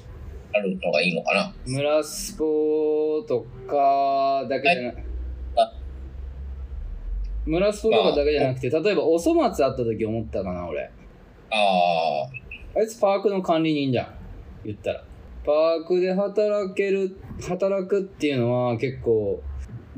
[0.53, 1.53] あるのがいいのかな？
[1.65, 4.97] 村スポとかだけじゃなく
[5.57, 5.73] あ
[7.45, 10.83] 村スポとかだけじゃなくて、例えばお粗末あった時思ったかな、俺。
[10.83, 10.89] あ
[11.55, 12.29] あ、
[12.77, 14.07] あいつパークの管理人じゃん。
[14.65, 15.03] 言ったら。
[15.43, 19.41] パークで働ける、働くっていうのは結構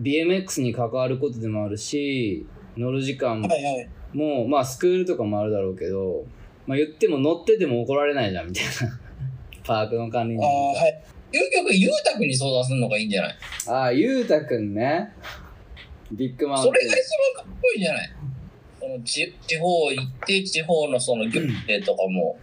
[0.01, 2.45] BMX に関わることでもあるし、
[2.77, 3.89] 乗る時間も、はいはい。
[4.13, 6.25] もうまあスクールとかもあるだろうけど、
[6.65, 8.99] まあ言っても乗ってても怒られないじゃんみたいな。
[9.65, 11.03] パークの管理人ああ、はい。
[11.31, 13.35] 究極、ゆうたくんに相談するのがいいんじゃない？
[13.67, 15.09] ああ、ゆうたくんね。
[16.11, 16.73] ビッグマウンテン。
[16.73, 16.99] それが一
[17.35, 18.09] 番かっこいいんじゃない？
[18.79, 22.37] その地地方行って、地方のその行政とかも、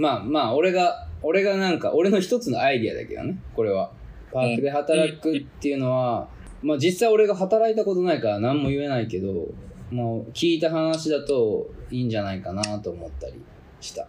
[0.00, 3.92] まあまあ、俺が、俺がなんか、俺の一つのアイディアだけどね、これは。
[4.32, 6.28] パークで働くっていうのは、
[6.62, 9.48] まあ実際俺が働いたことないから何も言えないけど、
[9.90, 13.34] もう聞いた話だといいんじゃないかなと思ったり
[13.80, 14.06] した。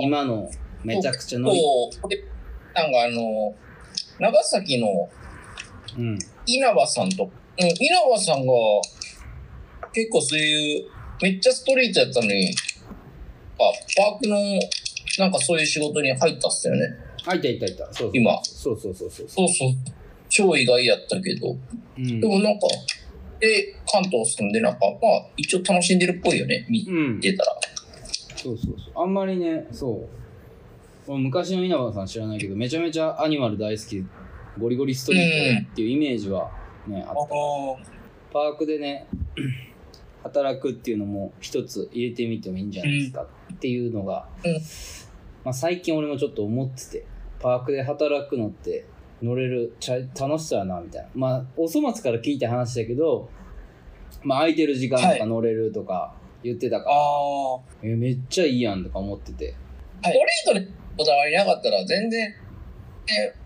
[0.00, 0.50] 今の
[0.82, 1.60] めちゃくちゃ乗り、
[2.74, 3.54] なんかあの、
[4.18, 5.08] 長崎の
[5.98, 6.18] うん。
[6.46, 8.52] 稲葉さんと、うん、稲葉さんが
[9.92, 10.84] 結構そういう、
[11.22, 12.54] めっちゃストリートやったのに、
[13.58, 14.36] あ、パークの
[15.18, 16.80] なんかそういう仕事に入ったっすよね。
[17.26, 17.84] あ、いたいたいた。
[17.86, 19.28] そうそう今そうそうそうそう。
[19.28, 19.68] そうそう。
[20.28, 21.56] 超意外やったけど。
[21.98, 22.26] うんで。
[22.26, 22.66] もなんか、
[23.40, 26.66] で、関東住んでなんか、まあ一応楽しんでるっぽいよね。
[26.68, 27.20] 見うん。
[27.20, 27.56] てたら。
[28.36, 29.02] そうそうそう。
[29.02, 30.08] あんまりね、そう。
[31.08, 34.04] 俺昔の稲葉さん知らないけど、めちゃめちゃアニマル大好き、
[34.60, 36.50] ゴリゴリストリートっていうイメージは
[36.86, 37.22] ね、ああった。
[37.22, 37.26] あ。
[38.32, 39.06] パークでね、
[40.22, 44.60] 働くっていうのも一つ入れてみてもいいんじゃないですかっていうのが、うん
[45.46, 47.06] まあ、最近俺もちょっと思ってて、
[47.38, 48.84] パークで働くのって
[49.22, 51.08] 乗れるちゃ楽しそうやなみたいな。
[51.14, 53.30] まあ、お粗末から聞いた話だけど、
[54.24, 57.60] まあ、空いてる時間とはいか乗れるとか言ってたから、ああ。
[57.84, 59.54] えめっちゃいいやんとか思ってて。
[60.02, 60.10] スト
[60.52, 62.34] リートにこだわりなかったら全然、ね、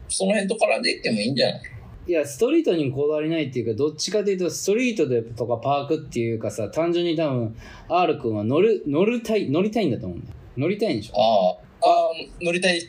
[0.08, 1.62] その辺と絡んでいってもいいんじゃない？
[2.06, 7.54] いや、ストリートにこだわりないっていうか、どっちかというと、ストリートでとかパークっていうかさ、単純に多分、
[7.90, 10.34] R 君は乗る、乗るたい、乗りたいんだと思うんだよ。
[10.56, 11.58] 乗りたいんでしょ？
[11.60, 12.82] ああ、ああ、乗りたい。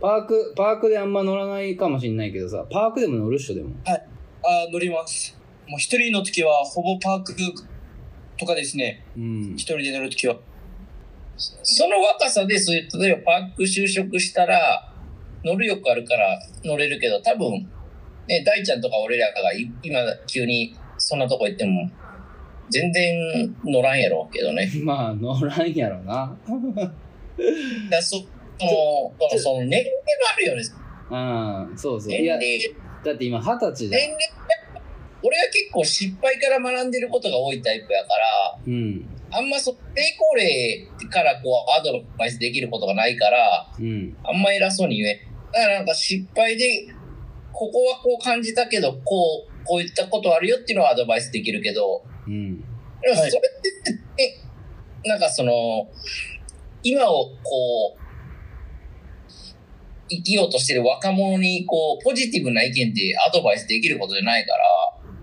[0.00, 3.70] パーク、パークであんま乗らないかもしれないけどさ、パークでも乗るっしょ、でも。
[3.84, 5.36] ああ、乗ります。
[5.66, 7.34] もう一人の時は、ほぼパーク
[8.38, 9.04] とかですね。
[9.16, 9.58] うん一。
[9.64, 10.36] 人で乗る時は。
[11.36, 14.92] その若さで、そういう、例えばパーク就職したら、
[15.44, 17.68] 乗る欲あるから乗れるけど、多分、
[18.28, 21.90] ね、大ちゃんとか俺らがい今急にそんなとこ行っても、
[22.70, 24.70] 全然乗らんやろうけどね。
[24.82, 26.36] まあ、乗らんやろな。
[27.90, 28.22] だその、
[28.60, 29.90] そのその年齢も
[30.32, 30.62] あるよね。
[31.70, 32.12] うん、そうそう。
[32.12, 32.38] いや、
[33.04, 34.18] だって今二十歳だ年齢、
[35.22, 39.08] 俺は結構失敗から学んでることが多いタイプやから、うん。
[39.30, 39.78] あんまそ成
[40.14, 44.16] 功例からこうアドバイスできることがないから、うん。
[44.24, 45.52] あんま偉そうに言えん。
[45.52, 46.88] だからなんか失敗で、
[47.52, 52.60] ここはこう感じたけど、こう、こういったことあるよっていうのはアドバイスできるけど、うん。
[52.60, 53.32] でもそれはいっ
[54.16, 54.22] て、
[55.04, 55.88] え、なんかその、
[56.82, 57.98] 今をこう、
[60.10, 64.64] 生きようとしてる若者にこう、ポジティブな意見でアドバイスできることじゃないから、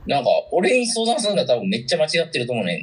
[0.07, 2.79] なんか俺に相談するのは多分めっちゃ間違ってると思うねん。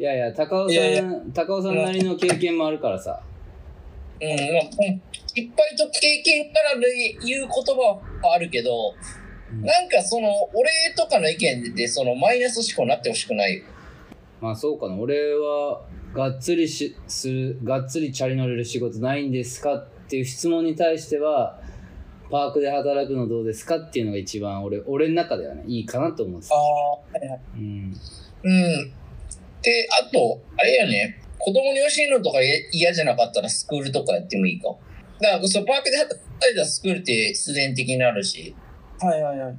[0.00, 3.22] いやいや、高尾さん、いやいや高尾さんなりの経験もあるからさ。
[4.20, 4.38] うん、まあ、
[4.88, 5.02] うん
[5.34, 8.90] 失敗と経験からで言う言葉はあるけど、
[9.50, 13.64] うんなんかその、俺とかの意見で、そのマイナス思考になってほしくないよ。
[14.40, 14.94] まあそうかな。
[14.94, 15.82] 俺は、
[16.14, 21.60] がっつりしする、がっつりチャリ乗れる仕事ないんですかっていう質問に対しては、
[22.30, 26.56] パークで働くのどうですかっていうのが一番俺、俺の中ではね、いいかなと思うんですあ。
[26.56, 27.40] あ、はいはい。
[27.56, 27.94] うん。
[28.42, 28.92] うん。
[29.62, 32.38] で、あと、あれやね、子供に教えるのとか
[32.72, 34.68] 嫌じゃなかったらスクールとかやってもいいか。
[35.20, 38.54] だから、そうパークで働いたらスクールって必然的になるし、
[39.00, 39.54] はいはいはい。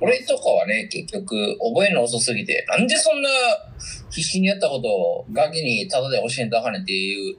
[0.00, 3.28] 俺とかはね、結局、覚えるの遅すぎて、なんでそんな
[4.10, 7.36] 必死にやったことをガキにタダで教えんとあかんねんっていう、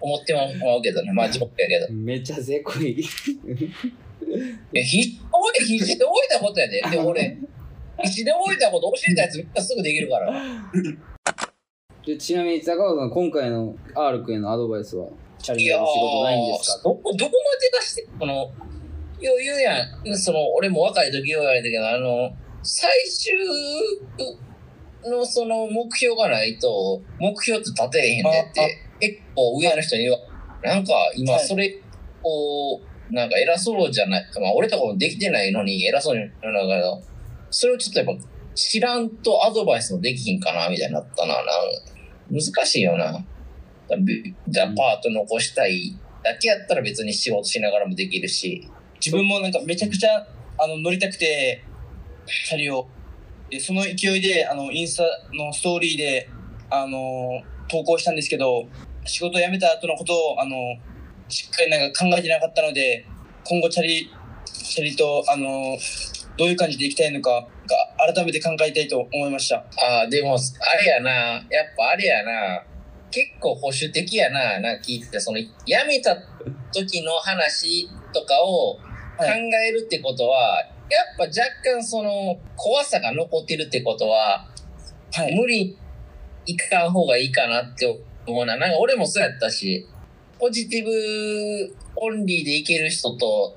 [0.00, 0.44] 思ってま
[0.76, 1.12] うけどね。
[1.12, 1.92] まあ、ジョックやけど。
[1.92, 3.00] めっちゃせこい。
[3.00, 3.04] い
[4.72, 5.28] や、必死覚
[5.60, 6.80] え必死で覚えたことやで。
[6.90, 7.36] で、俺、
[8.02, 10.32] 必死で覚えたこと教えたやつみんなすぐできるから。
[12.06, 15.08] でちなみに高尾さん、今回の R 君へのアドバイスは、
[15.42, 16.82] チャリいやー乗れる仕事ないんですか？
[16.84, 18.50] どこ、どこまで出して、この、
[19.20, 20.16] よう言うやん。
[20.16, 22.30] その、俺も若い時よう言われたけど、あの、
[22.62, 23.36] 最終
[25.10, 30.18] のその目標がないと、目標って立てれへんねっあて、結構上の人に言わ、
[30.62, 31.80] なんか今はいそれ
[32.22, 37.00] を、なんか偉そうじゃない、まあ俺とかもできてないのに偉そうに言うのだけど、
[37.50, 41.34] それをちょっとやっぱ知らんとアドバイスもできひんかな、みたいになったな。
[41.34, 41.44] なん
[42.30, 43.12] 難しいよな。
[43.12, 48.68] だパート残したいだけやったら別に仕事しながらもできるし。
[49.04, 50.26] 自分もなんかめちゃくちゃ
[50.58, 51.64] あの乗りたくて、
[52.46, 52.88] チャリを。
[53.50, 56.28] で、その勢いで、あの、インスタのストーリーで、
[56.70, 58.66] あの、投稿したんですけど、
[59.04, 60.56] 仕事を辞めた後のことを、あの、
[61.28, 63.06] しっかりなんか考えてなかったので、
[63.44, 64.10] 今後チャリ、
[64.44, 65.78] チャリと、あの、
[66.36, 69.56] どういう感じでいきたいのかが、改めて考えたいと思いました。
[69.56, 71.10] ああ、でも、あれやな。
[71.10, 71.44] やっ
[71.76, 72.64] ぱあれやな。
[73.10, 74.60] 結構保守的やな。
[74.60, 75.48] なんか聞いてて、その、辞
[75.86, 76.16] めた
[76.72, 78.78] 時の話とかを
[79.18, 84.48] 考えるってことは、やっぱ若干その、怖さが残ってるってことは、
[85.12, 85.34] はい。
[85.36, 85.76] 無理に
[86.46, 87.86] いかん方がいいかなって
[88.26, 88.56] 思うな。
[88.56, 89.86] なんか俺もそうやったし、
[90.38, 93.56] ポジティブオンリーでいける人と、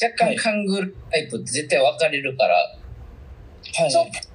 [0.00, 4.34] 若干勘ぐるタイプって絶対分かれるから、はいちょっと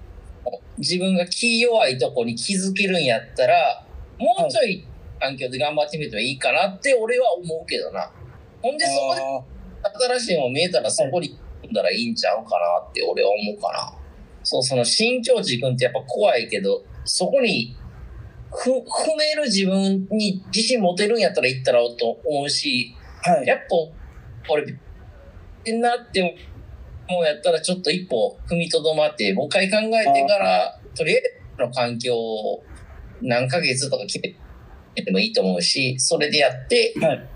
[0.80, 3.86] 自分が気弱いとこに気づけるんやったら、
[4.18, 4.86] もうちょい
[5.20, 8.10] 環境で頑張ってみてもいいかなって俺は思うけどな。
[8.62, 9.42] ほんでそこであ
[9.84, 13.94] 新しいもの見えたらそこに組んだらいいんちゃうかなって俺は思うかな。
[14.44, 17.76] そう、その新境地君ってやっぱ怖いけど、そこに
[18.52, 23.48] ふ踏める自分に自信持てるんやったら行ったらと思うし、ーはい。
[23.48, 23.66] やっぱ
[24.52, 24.76] 俺、っ
[25.64, 26.36] てなって
[27.10, 31.22] もうやったらちょっと一歩踏みとどまって、もう一回考えてから、とりあえ
[31.58, 32.64] ずの環境を
[33.22, 37.30] 何ヶ月とか決めてもいいと思うし、それでやって、はい。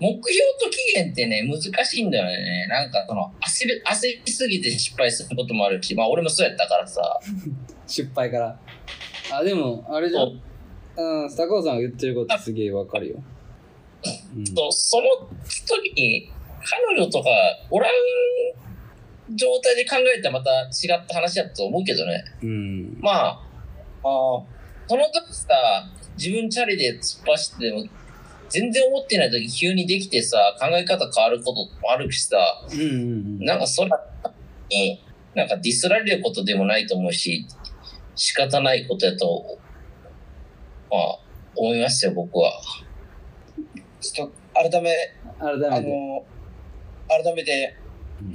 [0.00, 0.24] 目標
[0.58, 2.66] と期限ってね、難しいんだよね。
[2.68, 7.20] なんかその、焦る、焦りすぎて失敗することもあるし、まあ俺もそうやったからさ。
[7.86, 8.58] 失敗から。
[9.32, 10.40] あ、でも、あれじゃん。
[10.96, 13.22] うん、高尾さんが言ってることすげえわかるよ。
[14.36, 15.28] うん、その
[15.66, 16.30] 時に、
[16.62, 17.28] 彼女とか
[17.70, 17.92] おらん
[19.36, 22.24] 状態で考えたらまた違った話だと思うけどね。
[22.42, 22.98] うん。
[23.00, 23.40] まあ、ああ。
[24.02, 25.54] その時さ、
[26.16, 27.84] 自分チャリで突っ走っても、
[28.50, 32.38] 全然思ってない時急にできてさ、考え方変わることもあるしさ、
[32.72, 33.44] うんうんうん。
[33.44, 33.90] なんかそれ
[34.68, 35.02] に、
[35.34, 37.46] なんかディスられることでもないと思うし、
[38.16, 39.58] 仕方ないことやと、
[40.90, 41.18] まあ、
[41.54, 42.60] 思いますよ、僕は。
[44.00, 44.90] ちょっと、改め、
[45.38, 45.66] 改めて。
[45.68, 46.24] あの、
[47.08, 47.76] 改めて
[48.20, 48.34] うん、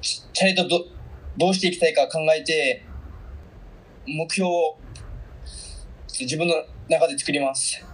[0.00, 0.86] チチャリとど
[1.36, 2.84] どうしていきたいか考えて、
[4.06, 4.78] 目標を
[6.20, 6.54] 自分の
[6.88, 7.84] 中で作ります。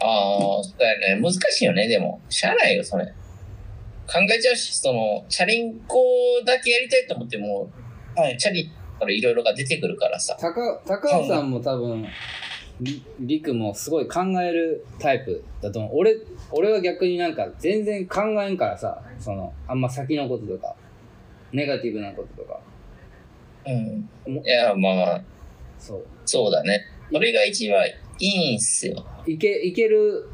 [0.00, 1.22] ああ、そうだよね。
[1.22, 2.20] 難しいよね、でも。
[2.28, 3.04] しゃあないよ、それ。
[3.04, 6.02] 考えちゃうし、その、チャリンコ
[6.44, 7.70] だけやりたいと思っても、
[8.16, 8.36] はい。
[8.36, 10.36] チャリからいろいろが出てくるからさ。
[10.40, 12.06] 高高尾さんも多分、
[12.80, 15.92] りりくもすごい考えるタイプだと思う。
[15.96, 16.16] 俺、
[16.50, 20.74] 俺は逆になんか全然考えんからさ、その、あんま先のこととか、
[21.52, 22.60] ネガティブなこととか。
[23.66, 24.34] うん。
[24.34, 25.22] もいや、まあまあ、
[25.78, 26.06] そう。
[26.24, 26.86] そうだね。
[27.12, 27.84] それが一番
[28.20, 29.04] いいんすよ。
[29.26, 30.28] いけ、いける、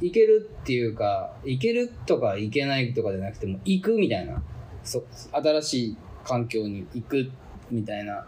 [0.00, 4.40] いけるっていうか、いけるとかいけないとかじゃなくても、行くみたいな。
[4.84, 7.30] そ新しい環境に行く
[7.72, 8.24] みたいな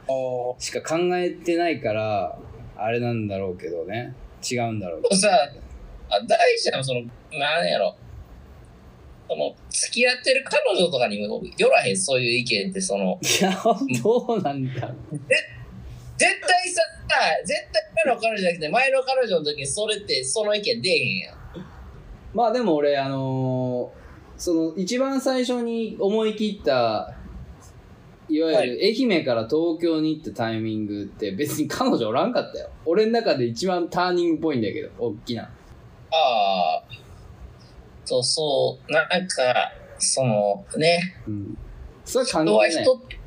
[0.59, 2.37] しか考えてないから、
[2.77, 4.15] あれなんだろうけどね。
[4.43, 5.17] 違うんだろうけど。
[5.17, 5.29] さ
[6.11, 7.03] あ、大事なの、その、
[7.39, 7.95] なんやろ。
[9.29, 13.57] その、付き合ってる彼女とかにもよらへん、そういう意見って、その、いや、
[14.03, 15.19] どうなんだろう。
[15.19, 15.58] 絶
[16.19, 16.83] 対さ、
[17.45, 21.37] 絶対前の彼女じゃなくて、前の彼女の時にそれって、その意見出えへんやん。
[22.35, 23.99] まあでも俺、あのー
[24.39, 27.13] その一番最初に思い切った、
[28.29, 32.71] いわゆる愛媛から東京に行ったタイミングって別に彼女おらんかったよ。
[32.87, 35.43] 俺の中で一番ターニングっぽいんだけど、大きな。
[35.43, 35.51] あ
[36.13, 36.83] あ、
[38.05, 41.59] そうそう、なんか、その、ね、うん。
[42.05, 42.85] それは関人は係ない。
[42.85, 43.19] 人って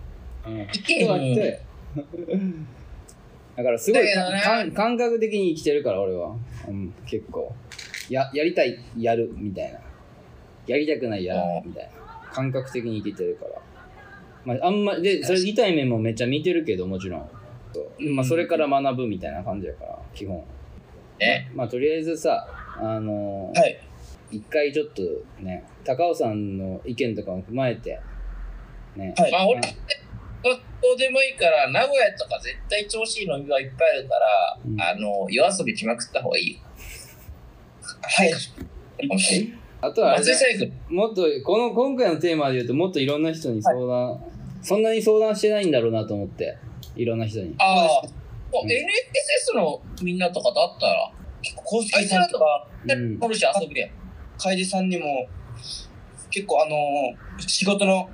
[0.48, 2.66] うん意見人。
[3.62, 6.36] だからすごいだけどね感覚的に生きてるから俺は。
[6.68, 7.54] うん、結構。
[8.12, 9.80] や、やりたい、やる、みたいな。
[10.68, 11.92] やりたくない、やらない、みたいな。
[12.32, 13.62] 感覚的に生きてるから。
[14.44, 17.30] まあ、あんまで、それ痛い面もめっちゃ見てるけど、もちろん。
[17.74, 20.44] そうまあ、それから学ぶみたいな感じやから、基本。
[21.20, 21.50] ね。
[21.56, 22.48] まあ、とりあえずさ、
[22.78, 23.80] あのーはい。
[24.32, 25.02] 一回ちょっと
[25.42, 28.00] ね、高尾さんの意見とかも踏まえて、
[28.96, 29.14] ね。
[29.18, 29.62] はいまあ、俺、
[30.44, 36.60] 学校でもいいから、名古屋とか絶対調子いい飲み場いっぱいあるから、うんあの、夜遊びしまくった方がいいよ。
[38.04, 38.34] はい。
[39.82, 40.18] あとは。
[40.90, 44.24] もっと、この、今回のテーマで言うと、もっといろんな人に相談、
[44.62, 46.58] そんなに相談してないんだろうなと思って、
[46.96, 47.56] いろんな人に。
[47.58, 48.22] ああ、うん
[48.54, 51.12] NSS のみんなとかだったら、
[51.56, 53.92] コウスケさんとか、うん乗るし遊ぶやん。
[54.38, 55.28] 楓さんにも、
[56.30, 58.10] 結構あのー仕事の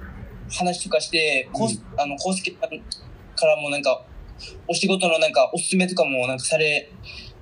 [0.50, 2.70] 話とかして、こうすあの、コウスケさん
[3.36, 4.04] からもなんか、
[4.68, 6.90] お仕事のなんか、おすすめとかもなんかされ、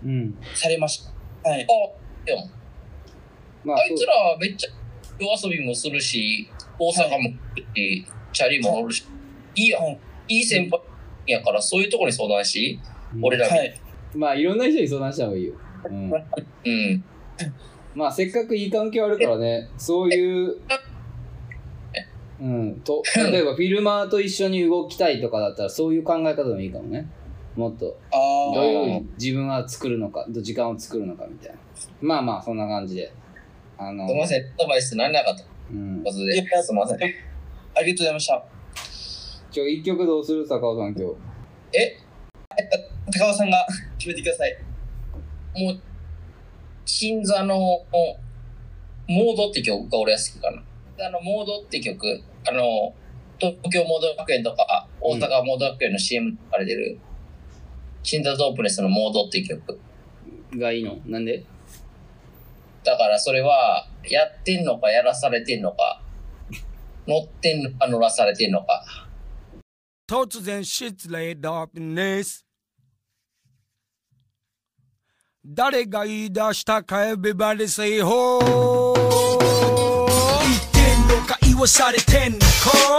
[0.03, 0.37] うん。
[0.53, 1.03] されまし
[1.43, 1.49] た？
[1.49, 1.63] はい。
[1.63, 1.67] あ、
[2.25, 2.49] でも、
[3.63, 4.69] まあ、あいつらはめっちゃ
[5.19, 9.05] 夜遊びもするし、大阪も来るし、チャリも乗るし、
[9.55, 9.83] いいやん。
[9.83, 10.81] はいいい先輩
[11.27, 12.79] やから、そういうところに相談し、
[13.13, 13.79] そう俺らはい。
[14.15, 15.53] まあ、いろんな人に相談した方がいいよ。
[15.87, 16.11] うん。
[16.11, 17.03] うん。
[17.93, 20.57] まあ、せっかくいい関係あるからね、そういう、
[22.41, 27.07] うん、と、例えばフィルマーと一緒に動きたいとかだったら、そういう考え方でもいいかもね。
[27.55, 28.17] もっと、あ
[28.53, 28.67] どうあ。
[28.67, 31.57] いう自分は作るのか、時間を作るのかみたいな。
[32.01, 33.11] まあまあ、そんな感じで。
[33.77, 36.11] あのすみません、アドバイスならなかったうんこ。
[36.11, 36.97] といやで、すみません。
[36.97, 38.43] ありがとうございました。
[39.53, 40.45] 今日一曲どうする？
[40.47, 41.15] 坂尾さん今日。
[41.77, 41.97] え、
[43.17, 43.65] 高尾さんが
[43.97, 44.57] 決めてください。
[45.57, 45.79] もう、
[46.85, 47.55] 新座の
[49.07, 50.61] モードって曲が俺は好きかな。
[50.99, 52.93] あの、モードって曲、あの、
[53.37, 56.99] 東京モード学園とか、大阪モード学園の CM とかで出る、
[58.03, 59.79] 新座ドープネスのモードって曲。
[60.57, 60.97] がいいの？
[61.05, 61.43] なんで？
[62.83, 66.01] だからそれは、やってんのかやらされてんのか、
[67.07, 68.85] 乗ってんのか乗らされてんのか。
[70.07, 72.45] 突然失礼ダークネス
[75.43, 78.94] 誰が言い出したかエビバリセイホー
[81.65, 82.45] んのか言わされてんのか？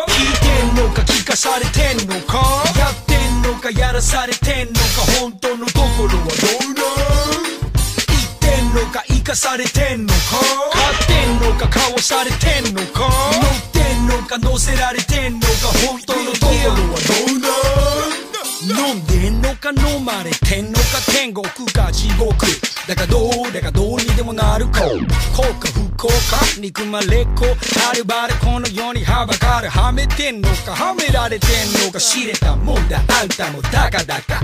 [0.09, 2.39] 聞いてんのか聞かされてんのか？
[2.77, 4.81] やってんのかやらされてんのか
[5.21, 6.19] 本当のところはど
[6.67, 6.87] うなん
[8.07, 10.19] 言ってんのか生かされてんのか？
[10.73, 13.07] 買ってんのか買わされてんのか？
[13.07, 15.47] 乗ってんのか乗せられてんのか
[15.87, 16.83] 本当のところはど
[17.35, 18.26] うなん
[18.63, 20.79] 飲んでんのか飲まれてんのか
[21.13, 22.47] 天国か地獄。
[22.89, 24.81] だがどうだかどうにでもなるか。
[24.81, 26.15] 幸か不幸か
[26.59, 27.45] 憎まれっ子。
[27.45, 29.69] はるばるこの世にはばかる。
[29.69, 32.01] はめてんのかはめられてんのか。
[32.01, 32.99] 知れたもんだ。
[33.21, 34.41] あんたもだかだか。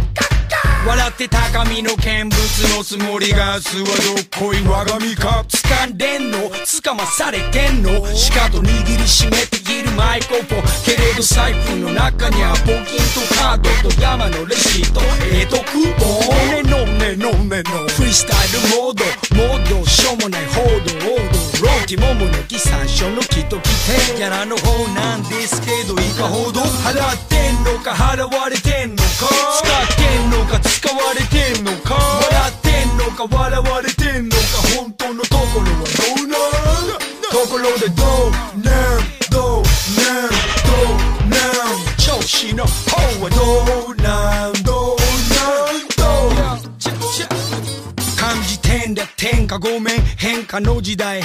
[0.85, 15.01] 笑って高みの見物のつもりが巣はどっこい我が身か掴んでんの掴まされてんのしかと握りしめているマイコポけれど財布の中には募金とカードと山のレシート。
[15.33, 17.89] ええとクーポンねのねのねの。
[17.89, 19.05] フリースタイルモード。
[19.37, 19.87] モード。
[19.87, 23.63] しょうもない報道王道ローキモモの木山椒の木と来
[24.11, 28.57] てギャラの方なんですけどいかほど払ってんのか払われ
[33.27, 34.29] 笑われてん。
[34.29, 34.43] のか
[34.77, 36.99] 本当のところはどうなん
[37.31, 39.65] ところでどうなんどう
[39.99, 40.73] なんど
[41.27, 42.71] うなん調子の方
[43.23, 44.97] はどうなんどう
[45.35, 46.37] なんどう
[48.19, 51.23] 感じてんだ天下ごめん変化の時代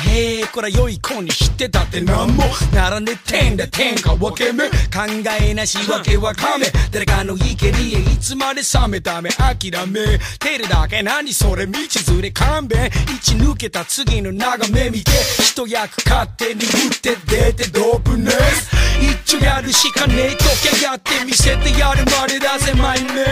[0.57, 2.43] へえこら良い子にしてたってなんも
[2.73, 5.05] ならねてんだ天下分け目考
[5.39, 11.77] えなしわけわかめ誰かの意見にいつまで冷めた目諦めてるだけ何それ道
[12.07, 15.11] 連れ勘弁一抜けた次の眺め見て
[15.43, 16.69] 一役勝手に打っ
[17.01, 18.71] て出てドープネス
[19.25, 23.25] 一丁やるしかねえときゃやってみせてやるまでだぜマイメン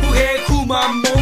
[0.00, 1.21] 不平不満文句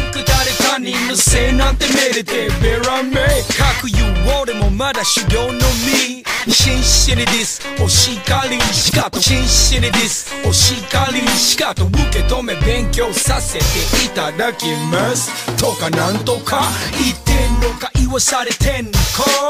[0.81, 3.21] 人のせいなんてめでてベラメ。
[3.57, 6.23] 各言う俺もまだ修行の身。
[6.47, 8.19] 真摯にディスお叱
[8.49, 13.65] りしかと真摯にディスお叱りしかと受け止め勉強させて
[14.05, 15.55] いただきます。
[15.57, 16.63] とかなんとか。
[16.97, 18.97] 言ってんのか言わされてんのか。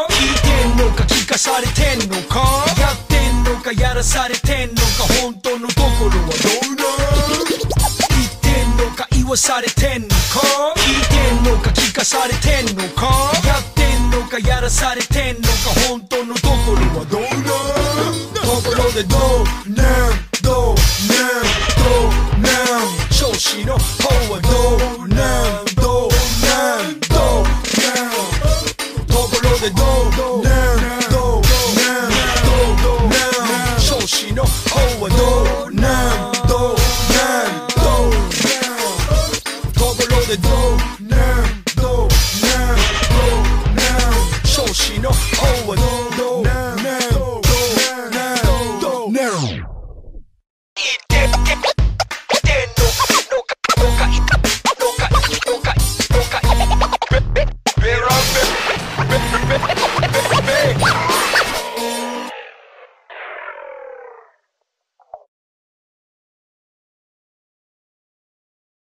[0.09, 2.39] 聞いてんのか聞かされてんのか。
[2.77, 4.81] やってんのかやらされてんのか。
[5.23, 6.70] 本当のところはどうだ言って
[9.31, 10.13] んのか言わされてんのか？
[10.75, 13.05] 聞いてんのか聞かされてんのか？
[13.47, 15.47] やってんのかやらされてんのか？
[15.87, 17.29] 本当のところはどうな
[18.41, 19.69] ところでどう？
[19.71, 20.75] なんどう？
[21.07, 21.47] なん
[21.79, 22.41] どう？
[22.41, 23.79] なん調子の方
[24.33, 24.40] は